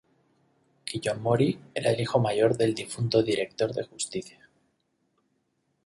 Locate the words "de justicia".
3.71-4.49